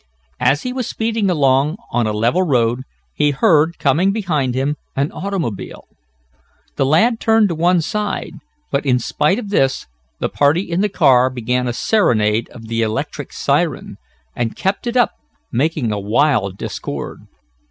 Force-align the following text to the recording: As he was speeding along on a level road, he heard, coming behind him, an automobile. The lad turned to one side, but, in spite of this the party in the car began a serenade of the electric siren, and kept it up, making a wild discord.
As 0.39 0.63
he 0.63 0.73
was 0.73 0.87
speeding 0.89 1.29
along 1.29 1.77
on 1.91 2.07
a 2.07 2.11
level 2.11 2.41
road, 2.41 2.81
he 3.13 3.29
heard, 3.29 3.77
coming 3.77 4.11
behind 4.11 4.55
him, 4.55 4.75
an 4.95 5.11
automobile. 5.11 5.89
The 6.75 6.87
lad 6.87 7.19
turned 7.19 7.49
to 7.49 7.53
one 7.55 7.81
side, 7.81 8.31
but, 8.71 8.83
in 8.83 8.97
spite 8.97 9.37
of 9.37 9.49
this 9.51 9.85
the 10.19 10.27
party 10.27 10.61
in 10.61 10.81
the 10.81 10.89
car 10.89 11.29
began 11.29 11.67
a 11.67 11.71
serenade 11.73 12.49
of 12.49 12.67
the 12.67 12.81
electric 12.81 13.31
siren, 13.31 13.97
and 14.35 14.55
kept 14.55 14.87
it 14.87 14.97
up, 14.97 15.11
making 15.51 15.91
a 15.91 15.99
wild 15.99 16.57
discord. 16.57 17.19